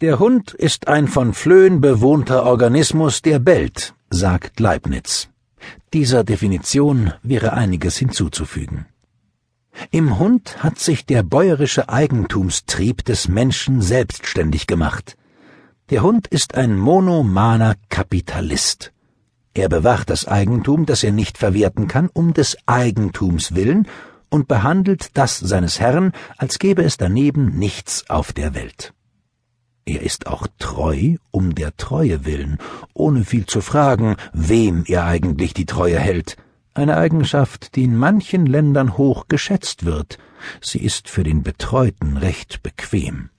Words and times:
Der 0.00 0.20
Hund 0.20 0.54
ist 0.54 0.86
ein 0.86 1.08
von 1.08 1.34
Flöhen 1.34 1.80
bewohnter 1.80 2.44
Organismus, 2.44 3.20
der 3.20 3.40
bellt, 3.40 3.94
sagt 4.10 4.60
Leibniz. 4.60 5.28
Dieser 5.92 6.22
Definition 6.22 7.14
wäre 7.24 7.54
einiges 7.54 7.96
hinzuzufügen. 7.96 8.86
Im 9.90 10.20
Hund 10.20 10.62
hat 10.62 10.78
sich 10.78 11.04
der 11.04 11.24
bäuerische 11.24 11.88
Eigentumstrieb 11.88 13.04
des 13.06 13.26
Menschen 13.26 13.82
selbstständig 13.82 14.68
gemacht. 14.68 15.16
Der 15.90 16.04
Hund 16.04 16.28
ist 16.28 16.54
ein 16.54 16.78
monomaner 16.78 17.74
Kapitalist. 17.88 18.92
Er 19.52 19.68
bewacht 19.68 20.10
das 20.10 20.28
Eigentum, 20.28 20.86
das 20.86 21.02
er 21.02 21.10
nicht 21.10 21.38
verwerten 21.38 21.88
kann, 21.88 22.08
um 22.12 22.34
des 22.34 22.56
Eigentums 22.66 23.56
willen 23.56 23.88
und 24.28 24.46
behandelt 24.46 25.10
das 25.14 25.40
seines 25.40 25.80
Herrn, 25.80 26.12
als 26.36 26.60
gäbe 26.60 26.84
es 26.84 26.98
daneben 26.98 27.58
nichts 27.58 28.08
auf 28.08 28.32
der 28.32 28.54
Welt. 28.54 28.94
Er 29.88 30.02
ist 30.02 30.26
auch 30.26 30.46
treu 30.58 31.16
um 31.30 31.54
der 31.54 31.74
Treue 31.78 32.26
willen, 32.26 32.58
ohne 32.92 33.24
viel 33.24 33.46
zu 33.46 33.62
fragen, 33.62 34.16
wem 34.34 34.84
er 34.86 35.06
eigentlich 35.06 35.54
die 35.54 35.64
Treue 35.64 35.98
hält. 35.98 36.36
Eine 36.74 36.98
Eigenschaft, 36.98 37.74
die 37.74 37.84
in 37.84 37.96
manchen 37.96 38.44
Ländern 38.44 38.98
hoch 38.98 39.28
geschätzt 39.28 39.86
wird. 39.86 40.18
Sie 40.60 40.80
ist 40.80 41.08
für 41.08 41.24
den 41.24 41.42
Betreuten 41.42 42.18
recht 42.18 42.62
bequem. 42.62 43.30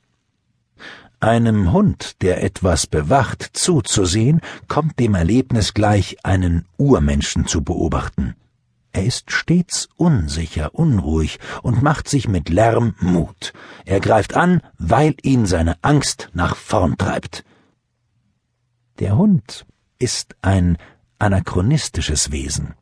Einem 1.19 1.71
Hund, 1.71 2.23
der 2.23 2.43
etwas 2.43 2.87
bewacht, 2.87 3.43
zuzusehen, 3.53 4.41
kommt 4.67 4.97
dem 4.97 5.13
Erlebnis 5.13 5.75
gleich, 5.75 6.17
einen 6.23 6.65
Urmenschen 6.77 7.45
zu 7.45 7.63
beobachten. 7.63 8.33
Er 8.99 9.05
ist 9.05 9.31
stets 9.31 9.87
unsicher, 9.95 10.75
unruhig 10.75 11.39
und 11.63 11.81
macht 11.81 12.09
sich 12.09 12.27
mit 12.27 12.49
Lärm 12.49 12.95
Mut. 12.99 13.53
Er 13.85 14.01
greift 14.01 14.35
an, 14.35 14.61
weil 14.77 15.15
ihn 15.21 15.45
seine 15.45 15.77
Angst 15.83 16.27
nach 16.33 16.57
vorn 16.57 16.97
treibt. 16.97 17.45
Der 18.99 19.15
Hund 19.15 19.65
ist 19.99 20.35
ein 20.41 20.77
anachronistisches 21.17 22.33
Wesen. 22.33 22.73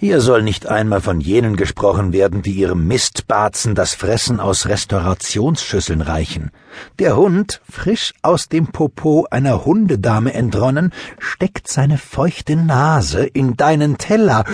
Hier 0.00 0.20
soll 0.20 0.42
nicht 0.42 0.68
einmal 0.68 1.00
von 1.00 1.20
jenen 1.20 1.56
gesprochen 1.56 2.12
werden, 2.12 2.40
die 2.40 2.52
ihrem 2.52 2.86
Mistbarzen 2.86 3.74
das 3.74 3.94
Fressen 3.94 4.38
aus 4.38 4.66
Restaurationsschüsseln 4.66 6.02
reichen. 6.02 6.52
Der 7.00 7.16
Hund, 7.16 7.60
frisch 7.68 8.14
aus 8.22 8.48
dem 8.48 8.68
Popo 8.68 9.26
einer 9.28 9.64
Hundedame 9.64 10.34
entronnen, 10.34 10.92
steckt 11.18 11.66
seine 11.66 11.98
feuchte 11.98 12.54
Nase 12.54 13.24
in 13.24 13.56
deinen 13.56 13.98
Teller. 13.98 14.44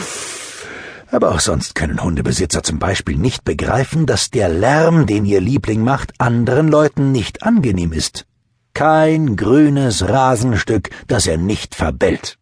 Aber 1.10 1.32
auch 1.32 1.40
sonst 1.40 1.74
können 1.74 2.02
Hundebesitzer 2.02 2.62
zum 2.62 2.78
Beispiel 2.78 3.18
nicht 3.18 3.44
begreifen, 3.44 4.06
dass 4.06 4.30
der 4.30 4.48
Lärm, 4.48 5.04
den 5.04 5.26
ihr 5.26 5.42
Liebling 5.42 5.82
macht, 5.82 6.14
anderen 6.16 6.68
Leuten 6.68 7.12
nicht 7.12 7.42
angenehm 7.42 7.92
ist 7.92 8.24
kein 8.74 9.36
grünes 9.36 10.08
Rasenstück, 10.08 10.90
das 11.06 11.26
er 11.26 11.38
nicht 11.38 11.74
verbellt. 11.74 12.38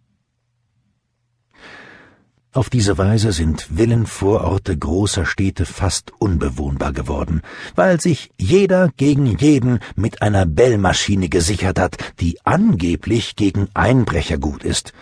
Auf 2.54 2.68
diese 2.68 2.98
Weise 2.98 3.32
sind 3.32 3.78
Villenvororte 3.78 4.76
großer 4.76 5.24
Städte 5.24 5.64
fast 5.64 6.12
unbewohnbar 6.18 6.92
geworden, 6.92 7.40
weil 7.74 7.98
sich 7.98 8.30
jeder 8.38 8.90
gegen 8.98 9.24
jeden 9.24 9.78
mit 9.96 10.20
einer 10.20 10.44
Bellmaschine 10.44 11.30
gesichert 11.30 11.78
hat, 11.78 11.96
die 12.20 12.38
angeblich 12.44 13.36
gegen 13.36 13.68
Einbrecher 13.72 14.36
gut 14.36 14.64
ist. 14.64 14.92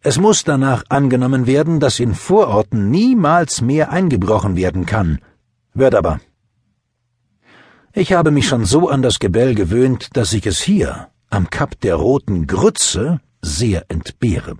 Es 0.00 0.18
muss 0.20 0.44
danach 0.44 0.84
angenommen 0.88 1.48
werden, 1.48 1.80
dass 1.80 1.98
in 1.98 2.14
Vororten 2.14 2.88
niemals 2.88 3.60
mehr 3.60 3.90
eingebrochen 3.90 4.54
werden 4.54 4.86
kann. 4.86 5.18
Wird 5.74 5.96
aber. 5.96 6.20
Ich 7.98 8.12
habe 8.12 8.30
mich 8.30 8.46
schon 8.46 8.66
so 8.66 8.90
an 8.90 9.00
das 9.00 9.20
Gebell 9.20 9.54
gewöhnt, 9.54 10.18
dass 10.18 10.34
ich 10.34 10.46
es 10.46 10.60
hier, 10.60 11.08
am 11.30 11.48
Kap 11.48 11.80
der 11.80 11.94
roten 11.94 12.46
Grütze, 12.46 13.22
sehr 13.40 13.86
entbehre. 13.88 14.58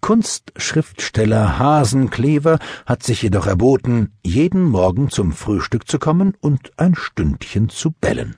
Kunstschriftsteller 0.00 1.58
Hasenklever 1.58 2.60
hat 2.86 3.02
sich 3.02 3.22
jedoch 3.22 3.48
erboten, 3.48 4.12
jeden 4.22 4.62
Morgen 4.62 5.10
zum 5.10 5.32
Frühstück 5.32 5.88
zu 5.88 5.98
kommen 5.98 6.34
und 6.38 6.70
ein 6.76 6.94
Stündchen 6.94 7.68
zu 7.68 7.90
bellen. 7.90 8.36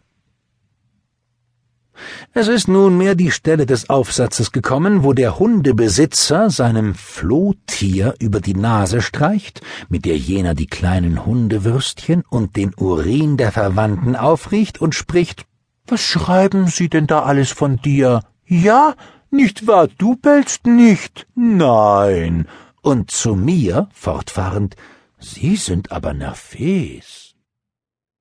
Es 2.32 2.48
ist 2.48 2.68
nunmehr 2.68 3.14
die 3.14 3.30
Stelle 3.30 3.66
des 3.66 3.90
Aufsatzes 3.90 4.52
gekommen, 4.52 5.02
wo 5.02 5.12
der 5.12 5.38
Hundebesitzer 5.38 6.50
seinem 6.50 6.94
Flohtier 6.94 8.14
über 8.20 8.40
die 8.40 8.54
Nase 8.54 9.02
streicht, 9.02 9.60
mit 9.88 10.04
der 10.04 10.16
jener 10.16 10.54
die 10.54 10.66
kleinen 10.66 11.26
Hundewürstchen 11.26 12.22
und 12.28 12.56
den 12.56 12.72
Urin 12.76 13.36
der 13.36 13.52
Verwandten 13.52 14.16
aufriecht 14.16 14.80
und 14.80 14.94
spricht 14.94 15.44
Was 15.86 16.00
schreiben 16.00 16.68
Sie 16.68 16.88
denn 16.88 17.06
da 17.06 17.22
alles 17.22 17.50
von 17.50 17.76
dir? 17.76 18.22
Ja, 18.46 18.94
nicht 19.30 19.66
wahr, 19.66 19.88
du 19.98 20.16
bellst 20.16 20.66
nicht? 20.66 21.26
Nein. 21.34 22.46
Und 22.82 23.10
zu 23.10 23.34
mir, 23.34 23.88
fortfahrend, 23.92 24.74
Sie 25.18 25.56
sind 25.56 25.92
aber 25.92 26.14
nervös. 26.14 27.29